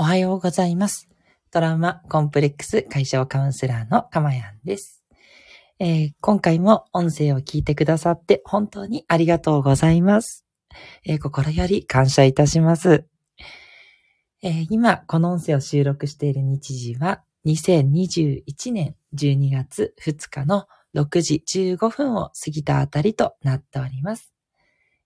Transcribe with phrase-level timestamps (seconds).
[0.00, 1.10] おはようございます。
[1.50, 5.04] トラウマコンプレックス解消カウンセラーのかまやんです、
[5.78, 10.46] えー今回も音声を聞いてくださって本当にありがとうございます。
[11.04, 13.04] えー心より感謝いたします。
[14.42, 20.64] えー今、この音声を収録している日時は2021年12月2日の
[20.94, 21.42] 6時
[21.76, 24.32] 15分を過ぎたあたりとなっております。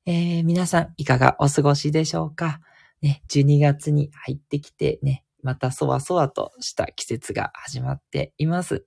[0.06, 2.60] えー皆さんいかがお過ごしでしょうか？
[3.04, 8.86] ね、12月に入ってきてね、またそわそわとした季節が始まっています。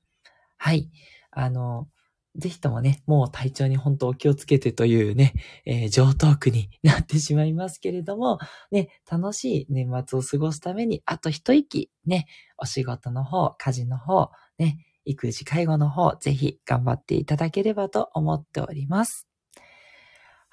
[0.57, 0.89] はい。
[1.29, 1.87] あの、
[2.35, 5.33] ぜひともね、もう体調に本当お気をつけてというね、
[5.67, 8.39] えー上トークになってしまいますけれども、
[8.71, 12.25] ね、楽しい年末を過ごすために、あと一息、ね、
[12.57, 19.26] お仕事の方、家事の方、ね、育児介護の方、ぜひ頑張っていただければと思っております。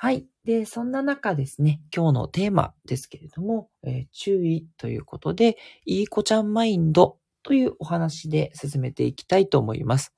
[0.05, 0.27] はい。
[0.45, 10.13] で、そんな中ですね、今日のテーマですけれども、えー注意ということで、いい子ちゃんマインドというお話で進めていきたいと思います。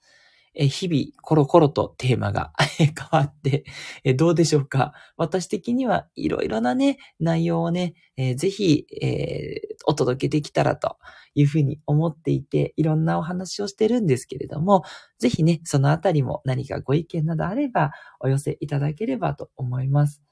[0.57, 3.65] えー日々、コロコロとテーマが 変わって、
[4.03, 4.93] えーどうでしょうか？
[5.17, 10.99] 私的にはいろいろなね、内容をね、えーぜひ、えお届けできたらと
[11.35, 14.83] いうふうに思っていて、いろんなお話をしてるんですけれども、
[15.19, 20.23] ぜひね、そのあたりも何かご意見などあればお寄せいただければと思います。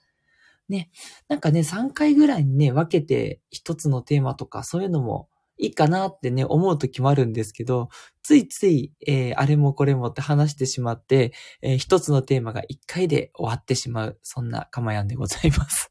[0.69, 0.91] ね、
[1.29, 7.89] なんかね、3回ぐらいにね、分けて一つのテーマとかそういうのもいいかなってね、思う時もあるんですけど、
[8.23, 15.91] ついつい、えーあれもこれもって話してしまって、えー一つのテーマが一回で終わってしまう、そんなかまやんでございます。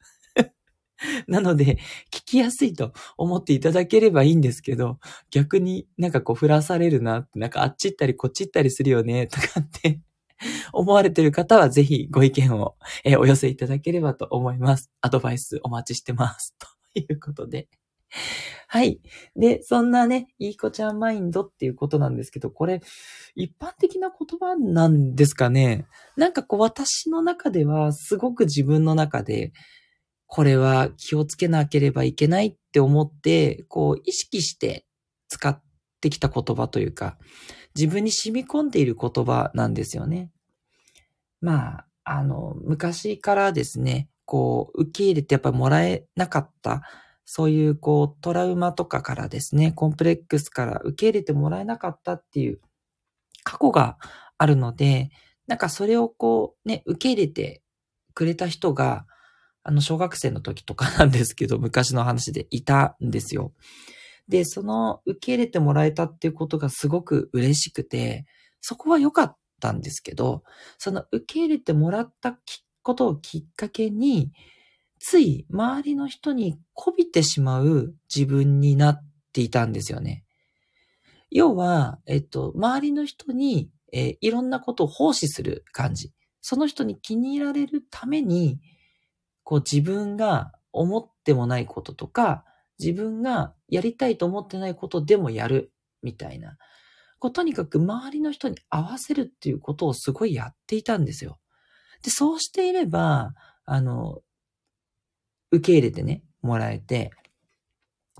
[1.28, 1.78] なので、
[2.12, 5.00] 聞きやすいと思っていただければいいんですけど、
[5.32, 10.00] 逆になんかこう振らされるなって、なんかあっち行ったりこっち行ったりするよね、とかって
[10.73, 14.92] 思われてる方はぜひご意見を、えお寄せいただければと思います。
[15.02, 16.56] アドバイスお待ちしてます。
[16.94, 17.67] ということで。
[18.67, 19.02] はい。
[19.36, 22.82] で、そんなね、いい子ちゃんマインドっていうことなんですけど、これ、
[23.36, 25.86] 一般的な言葉なんですかね？
[26.17, 29.54] なんかこう私の中では、すごく自分の中で、
[30.33, 34.83] これは気をつけなければいけないって思って、こう意識して
[35.27, 35.61] 使っ
[36.02, 37.20] てきた言葉というか、
[37.76, 40.32] 自分に染み込んでいる言葉なんですよね。
[41.39, 46.82] まあ、あの、昔からですね、こう、受け入れてやっぱりもらえなかった、
[47.26, 52.60] そういうこう、トラウマとかからですね、コンプレックスから受け入れてもらえなかったっていう
[53.44, 54.00] 過去が
[54.39, 55.11] あるので、
[55.45, 57.61] なんかそれをこう、ね、受け入れて
[58.15, 59.05] くれた人が、
[59.64, 63.54] あの、小学生の時とかなんですけど、昔の話でいたんですよ。
[64.28, 68.26] で、その受け入れてもらえたっていうことがすごく嬉しくて、
[68.62, 70.44] そこは良かったんですけど、
[70.78, 74.32] その受け入れてもらったきことをきっかけに、
[75.00, 80.24] つい周りの人に媚びてしまう自分になっていたんですよね。
[81.30, 86.12] 要は、えっと、周りの人に、えーいろんなことを奉仕する感じ。
[86.42, 88.60] その人に気に入られるために、
[89.43, 92.45] こう自分が思ってもないこととか、
[92.80, 95.71] 自分がやりたいと思ってないことでもやる、
[96.02, 96.58] みたいな。
[97.20, 101.39] こうとにかく周りの人に合わせるっていうことをすごいやっていたんですよ。
[102.02, 103.33] で、そうしていれば、
[103.65, 104.21] あの、
[105.52, 107.11] 受け入れてね、もらえて、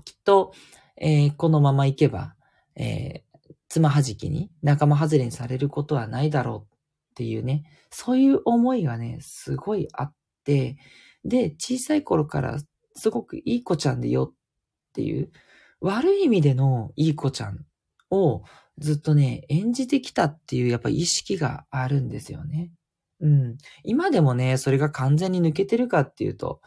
[0.04, 0.52] きっと、
[0.96, 2.34] えーこのままいけば、
[2.76, 3.34] えー
[3.74, 10.14] つまはじきに仲間外れにされることはないだろうっていうね、そういう思いがね、すごいあっ
[10.44, 10.76] て、
[11.24, 12.58] で、小さい頃から
[12.94, 14.34] すごくいい子ちゃんでよっ
[14.92, 15.30] ていう、
[15.80, 17.64] 悪い意味でのいい子ちゃん
[18.10, 18.42] を
[18.78, 22.70] ずっとね、演じてきたっていうやっぱ意識があるんですよね。
[23.20, 23.56] うん。
[23.84, 26.60] 今でもね、それが完全に抜けてるかっていうと、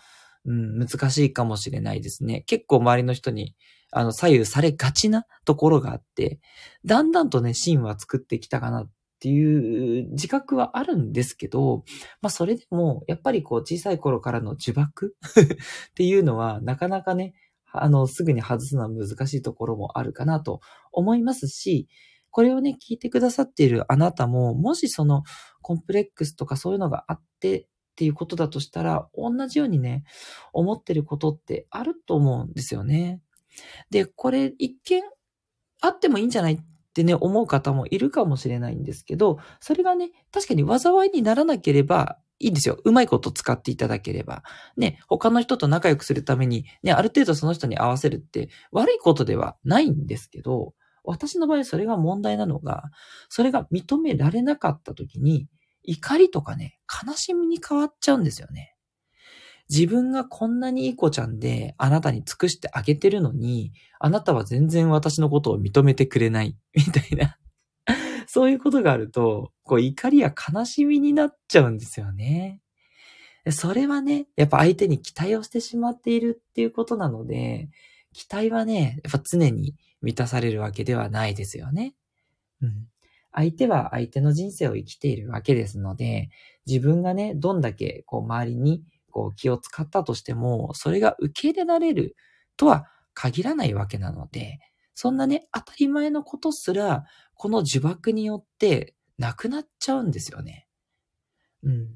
[0.45, 2.43] うん、難しいかもしれないですね。
[2.47, 3.55] 結構周りの人に、
[3.91, 6.39] あの、左右されがちなところがあって、
[6.85, 11.83] だんだんとね、シーンは作ってきたかなっていう自覚はあるんですけど、
[12.21, 15.07] まあそれでも、やっぱりこう小さい頃からの呪縛
[15.89, 17.33] っていうのは、なかなかね、
[17.71, 20.61] あの、すぐに外すのは難しいところもあるかなと
[20.91, 21.87] 思いますし、
[22.29, 25.23] これをね、聞いてくださっているあなたも、もしその
[25.63, 27.65] コンプレックスとかそういうのがあってっ
[27.95, 30.03] ていうことだとしたら、同じようにね、
[30.53, 33.19] 思ってることってあると思うんですよね。
[33.89, 35.01] で、これ一見
[35.81, 36.59] あってもいいんじゃない
[36.97, 42.79] ってね、思う方もいるかもしれないんですけど、それがね、確かに災いにならなければいいんですよ。
[42.83, 44.43] うまいこと使っていただければ。
[44.77, 50.73] ね、他の人と仲良くするために、ね、ある程度その人に合わせるって悪いことではないんですけど、
[51.03, 52.85] 私の場合それが問題なのが、
[53.29, 55.47] それが認められなかった時に、
[55.83, 58.73] 怒りとかね、悲しみに変わっちゃうんですよね。
[59.69, 67.37] 自分がこんなにいい子ちゃんであなたに尽くしてあげてるのに、あなたは全然私のことを認めてくれない、みたいな
[68.27, 72.61] そういうことがあると、こう怒りや悲しみになっちゃうんですよね。
[73.51, 77.69] それはね、やっぱ相手に期待をしてしまっているっていうことなので、
[78.13, 81.95] 期待はね、やっぱ常に満たされるわけではないですよね。
[82.61, 82.87] うん。
[83.31, 86.29] 相手は相手の人生を生きているわけですので、
[86.65, 88.83] 自分がね、どんだけこう周りに
[89.17, 92.15] こう気を使ったとしても、それが受け入れられる
[92.55, 92.85] とは
[93.15, 94.59] 限らないわけなので、
[94.93, 97.03] そんなね、当たり前のことすら、
[97.33, 100.67] この呪縛によってなくなっちゃうんですよね。
[101.63, 101.87] うん。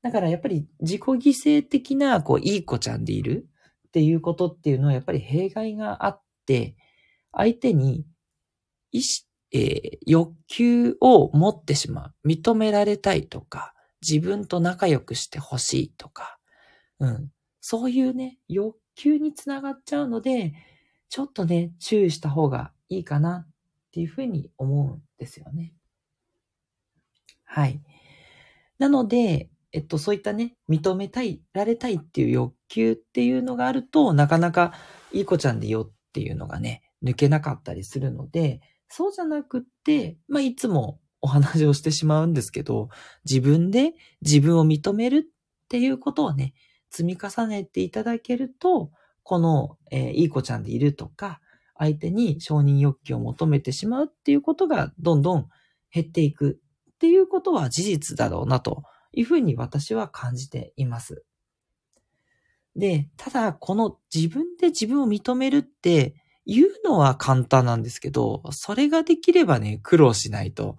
[0.00, 1.16] だからやっぱり自己犠
[1.60, 3.46] 牲的な、こう、いい子ちゃんでいる
[3.88, 6.76] っていうことっていうのはやっぱり弊害があって、
[7.30, 8.06] 相手に
[8.90, 9.04] 意思、
[9.52, 12.28] えー、欲求を持ってしまう。
[12.28, 16.37] 認められたいとか、自分と仲良くしてほしいとか、
[17.00, 17.32] うん。
[17.60, 20.54] そういうね、欲求につながっちゃうので、
[21.08, 23.50] ちょっとね、注意した方がいいかなっ
[23.92, 25.74] ていうふうに思うんですよね。
[27.44, 27.80] はい。
[28.78, 34.72] なので、えっと、そういったね、認めたい、られたいっていう欲求っていうのがあると、なかなか
[35.12, 42.88] いい子ちゃんでよっていうのがね、抜けなかったりするので、そうじゃなくって、まあ、いつもお話をしてしまうんですけど、
[43.28, 46.54] 自分で自分を認めるっていうことをね、
[46.90, 48.90] 積み重ねていただけると、
[49.22, 51.40] この、えー、いい子ちゃんでいるとか、
[51.76, 55.48] 相手に承認欲求を求めてしまうっていうことがどんどん
[55.92, 56.60] 減っていく
[56.92, 58.82] っていうことは事実だろうなと
[59.12, 61.24] いうふうに私は感じています。
[62.74, 66.14] で、ただ、この自分で自分を認めるって
[66.46, 70.76] 言うのは簡単なんですけど、それができればね、苦労しないと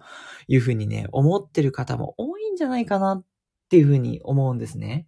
[0.48, 3.24] いうふうにね、思ってる方も多いんじゃないかなっ
[3.68, 5.06] ていうふうに思うんですね。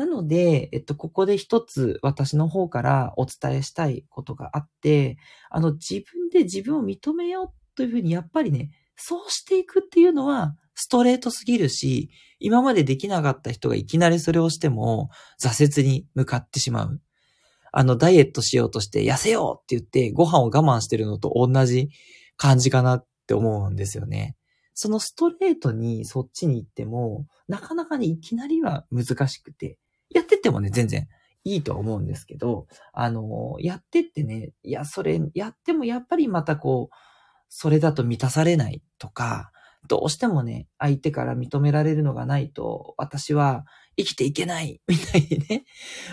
[0.00, 5.18] なので、えっと、ここで一つ私の方からお伝えしたいことがあって、
[5.50, 12.08] あの、自分で自分を認めようというふうにやっぱりね、そうしていくっていうのはストレートすぎるし、
[12.38, 17.02] 今までできなかった人がいきなりそれをしても、挫折に向かってしまう。
[17.70, 21.90] あの、ダイエットしようとして痩せようって言ってご飯を我慢してるのと同じ
[22.38, 24.34] 感じかなって思うんですよね。
[24.72, 29.76] そのストレートにそっちに行っても、なかなかね、いきなりは難しくて、
[30.10, 31.08] やってってもね、全然
[31.44, 36.94] いいとは思うんですけど、あの、やってってね、いや、それ、やってもやっぱりまたこう、
[37.48, 39.50] それだと満たされないとか、
[39.88, 43.64] どうしてもね、相手から認められるのがないと、私は
[43.96, 45.64] 生きていけない、 みたいにね、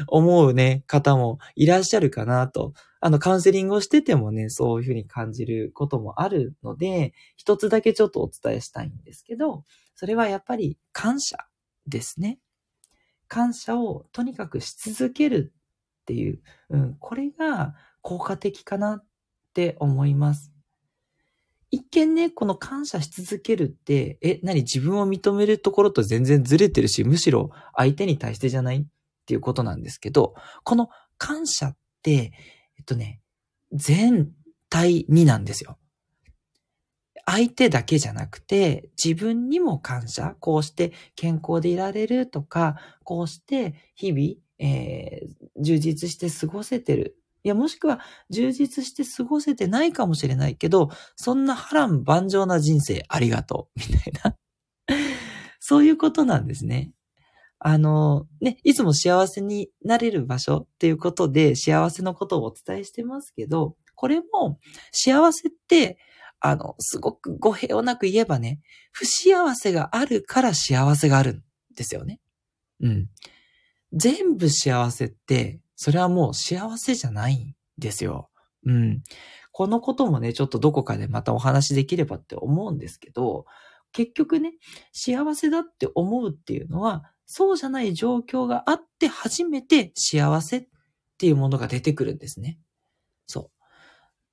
[0.08, 2.74] 思うね、方もいらっしゃるかなと。
[3.02, 9.66] あの、カウンセリングをしててもね、そういうふうに感じることもあるので、一つだけちょっとお伝えしたいんですけど、
[9.96, 11.38] それはやっぱり感謝
[11.88, 12.40] ですね。
[13.28, 15.54] 感謝をとにかくし続ける
[16.02, 16.40] っていう、
[16.70, 19.06] うん、これが効果的かなっ
[19.54, 20.52] て思います。
[21.70, 28.86] 一見ね、この感謝し続けるって、え、何自分を認めるところと全然ずれてるし、むしろ相手に対してじゃないっ
[29.26, 30.34] ていうことなんですけど、
[30.64, 32.32] この感謝って、
[32.78, 33.20] えっとね、
[33.74, 34.32] 全
[34.70, 35.78] 体になんですよ。
[37.30, 40.36] 相手だけじゃなくて、自分にも感謝。
[40.40, 54.36] こうして健康でいられるとか、こうして日々、えー、充実して過ごせてるいや、もしくは充実して過ごせてないかもしれないけど、そんな波乱万丈な人生ありがとう、 みたいな
[55.60, 56.92] そういうことなんですね。
[57.60, 64.60] あの、ね、いつも幸せになれる場所っていうことで幸せのことをお伝えしてますけど、これも
[64.92, 65.98] 幸せって、
[66.40, 68.60] あの、すごく語弊をなく言えばね、
[68.92, 71.44] 不幸せがあるから幸せがあるん
[71.76, 72.20] ですよね。
[72.82, 73.10] うん。
[73.94, 78.30] 全部幸せって、それはもう幸せじゃないんですよ。
[78.66, 79.04] うん。
[79.52, 83.46] このこともね、ちょっとどこかでまたお話できればって思うんですけど、
[83.92, 84.54] 結局ね、
[84.92, 90.68] 幸せだって思うっていうのは、そうじゃない状況があって初めて幸せっ
[91.18, 92.60] ていうものが出てくるんですね。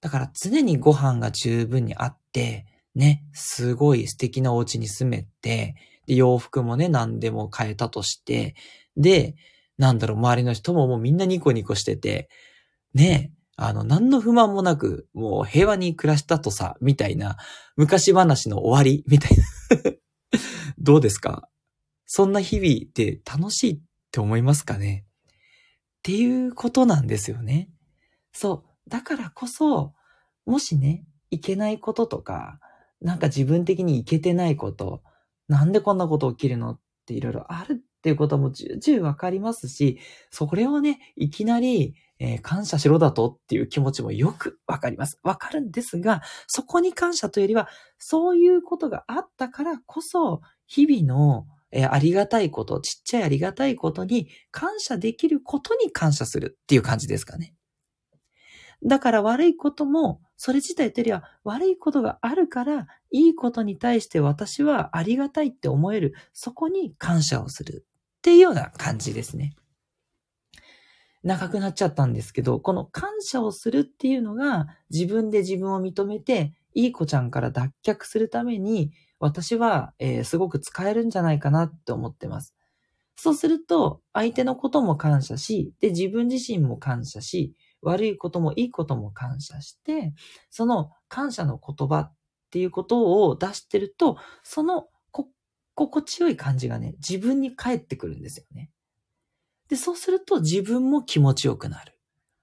[0.05, 8.55] だから常にご飯が十分にあって、ね、すごい素敵なお家に住めて、で、洋服もね、何でも買えたとして、
[8.99, 9.35] で、
[9.79, 12.29] なんだろう、周りの人ももうみんなニコニコしてて、
[12.93, 17.39] ね、あの、何の不満もなく、もう平和に暮らしたとさ、みたいな、
[17.77, 19.93] 昔話の終わり、みたいな
[20.79, 21.49] どうですか？
[22.05, 23.79] そんな日々って楽しいっ
[24.13, 25.07] て思いますかね？
[25.07, 27.71] っていうことなんですよね。
[28.35, 28.91] そう。
[28.91, 29.94] だからこそ、
[30.47, 32.59] もしね、いけないこととか、
[33.01, 35.03] なんか自分的にいけてないこと、
[35.49, 39.99] なんでこんなこと起きるのっていろいろあるっていうことも重々わかりますし、
[40.31, 45.19] それをね、いきなり、えー、感謝しろだとっていう気持ちもよくわかります。
[45.23, 57.55] わかるんですが、そこに感謝というよりは、そういうことがあったからこそ、日々の、えー、ありがたいこと、ちっちゃいありがたいことに感謝できることに感謝するっていう感じですかね。
[58.85, 67.87] だから悪いことも、それ自体というよりは悪いことがあるから、いいことに対して私はありがたいって思える、そこに感謝をする
[68.19, 69.57] っていうような感じですね。
[71.23, 82.55] 長くなっちゃったんですけど、この感謝をするっていうのが自分で自分を認めて、いい子ちゃんから脱却するために、私は、えー、すごく使えるんじゃないかなって思ってます。
[83.17, 90.15] そうすると、相手のことも感謝し、で、自分自身も感謝し、悪いこともいいことも感謝して、
[90.51, 92.15] その感謝の言葉っ
[92.51, 94.89] ていうことを出してると、その
[95.75, 98.71] 心地よい感じがね、自分に返ってくるんですよね。
[99.69, 101.99] で、そうすると自分も気持ちよくなる。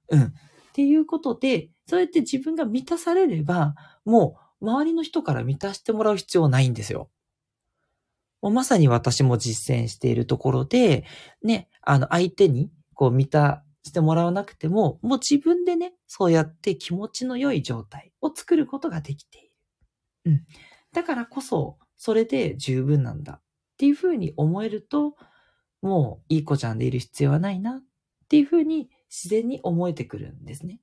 [0.09, 0.21] うん。
[0.23, 0.31] っ
[0.73, 7.09] ていうことで、そうやって自分が満たされれば、もう周りの人から満たしてもらう必要ないんですよ。
[8.41, 11.05] もうまさに私も実践しているところで、
[11.43, 19.51] ね、あの相手にこう満たしてもらわなくても、もう自分でね、そうやって気持ちの良い状態を作ることができている。
[20.25, 20.45] うん。
[20.93, 23.41] だからこそ、それで十分なんだっ
[23.77, 25.15] ていうふうに思えると、
[25.81, 27.83] もういい子ちゃんでいる必要はないなっ
[28.29, 30.79] ていうふうに自然に思えてくるんですね。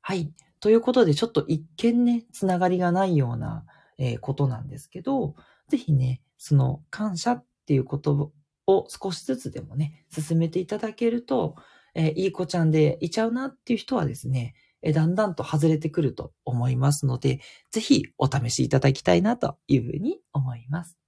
[0.00, 0.32] はい。
[0.60, 3.64] ということで、ちょっと一見ね、つながりがないような、
[3.98, 5.34] えー、ことなんですけど、
[5.68, 8.32] ぜひね、その感謝っていうこと
[8.68, 11.56] を少しずつでもね、進めていただけると、
[11.94, 20.98] えー、いい子ちゃんでいちゃうなっていう人はですね、えー、だんだんと外れてくると思いますので、ぜひお試しいただきたいなというふうに思います。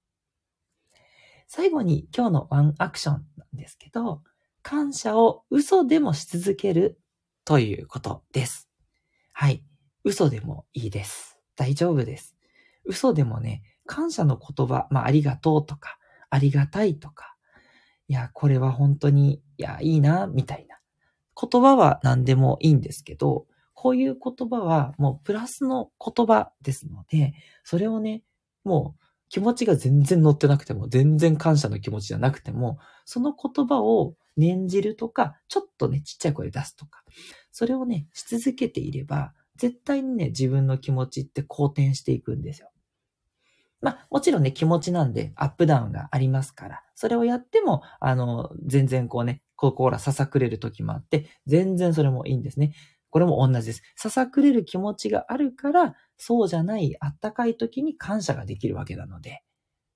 [1.47, 4.23] 最後に今日のワンアクションなんですけど、
[4.63, 6.99] 感謝を嘘でもし続ける
[7.45, 8.69] ということです。
[9.33, 9.63] はい。
[10.03, 11.37] 嘘でもいいです。
[11.55, 12.35] 大丈夫です。
[12.85, 15.99] 嘘でもね、感謝の言葉、まあ、ありがとうとか、
[16.31, 17.35] ありがたいとか、
[18.11, 20.79] いや、これは本当に、いや、いいな、みたいな。
[21.41, 28.21] 言葉は何でもいいんですけど、こういう言葉はもうプラスの言葉ですので、それをね、
[28.65, 37.05] もう気持ちが全然乗ってなくても、全然感謝の気持ちじゃなくても、その言葉を念じるとか、ちょっとね、ちっちゃい声出すとか、
[37.53, 42.71] それをね、し続けていれば、絶対にね、自分の気持ちって好転していくんですよ。
[43.81, 52.73] まあ、もちろんね、気持ちなんでアップダウンがありますから、それをやっても、あの、全然こうね、心ささくれる時もあって、全然それもいいんですね。
[53.09, 53.83] これも同じです。
[53.95, 59.43] ささくれる気持ちがあるから、そうじゃないあったかい時に感謝ができるわけなので、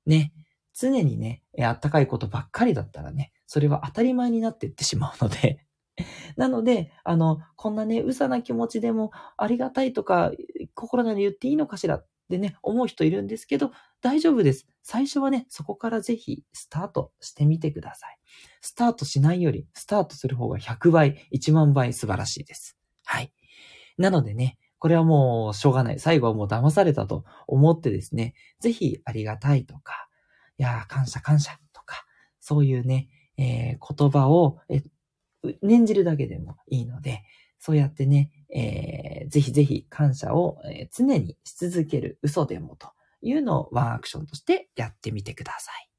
[0.05, 0.33] ね、
[0.73, 5.65] 常にね、あったかいことばっかりだったらね、それは当たり前になっていってしまうので、
[6.35, 10.31] なので、あの、こんなね、うさな気持ちでもありがたいとか、
[10.73, 14.67] 心で言っていいのかしらってね、思う人いるんですけど、大丈夫です。
[14.83, 18.17] 最初はね、そこからぜひスタートしてみてください。
[18.61, 22.77] スタートしないより、スタートする方が100倍、1万倍素晴らしいです。
[23.05, 23.31] はい。
[23.97, 25.99] なのでね、これはもうしょうがない。
[25.99, 30.07] 最後はもう騙されたと思ってですね、ぜひありがたいとか、
[30.57, 32.05] いや感謝感謝とか、
[32.39, 34.83] そういうね、えー、言葉を、え
[35.61, 37.23] 念じるだけでもいいので、
[37.59, 40.57] そうやってね、えー、ぜひぜひ感謝を、
[40.95, 42.89] 常にし続ける嘘でもと
[43.21, 45.89] いうのをワンアクションとしてやってみてください。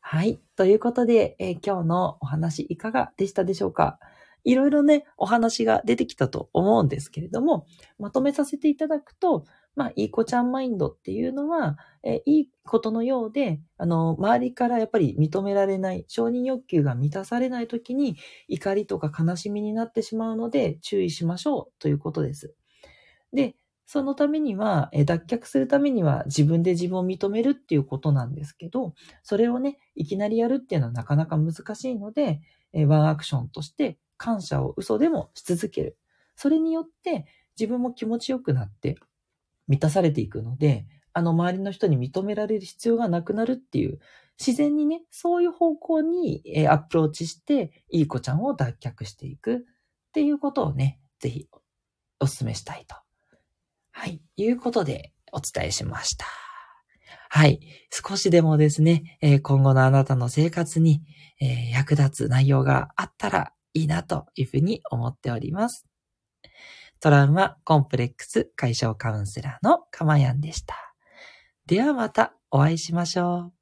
[0.00, 0.40] はい。
[0.56, 3.98] ということで、えー、今日のお話いかがでしたでしょうか？
[4.44, 7.66] いろいろね、お話が出てきたと思うんですけれども、
[7.98, 18.16] まとめさせていただくと、まあ、いい子ちゃんマインドっていうのは、えいいことのようで、あの、周りからやっぱり認められない、承認欲求が満たされないときに、
[18.48, 22.54] 怒りとか悲しみになってしまうので、注意しましょうということです。
[23.32, 32.40] で、そのためには、え脱却するためには自分で自分を認めるっていうことなんですけど、それをね、いきなりやるっていうのはなかなか難しいので、
[32.72, 35.98] えワンアクションとして感謝を嘘でもし続ける。
[36.36, 37.26] それによって
[37.58, 38.96] 自分も気持ちよくなって
[39.68, 43.98] 満たされていくので、あの周りの人に認められる必要がなくなるっていう、
[44.38, 49.58] 自然にね、そういう方向にアプローチして、いい子ちゃんを脱却していくっ
[50.12, 51.48] ていうことをね、ぜひ
[52.20, 52.96] お勧めしたいと。
[53.92, 56.26] はい、いうことでお伝えしました。
[57.28, 57.60] はい。
[57.90, 61.02] 少しでもですね、え今後のあなたの生活に
[61.40, 65.86] え役立つ内容があったらいいなというふうに思っております。
[67.02, 70.94] トラウマコンプレックス解消カウンセラーのかまやんでした。
[71.66, 73.61] ではまたお会いしましょう。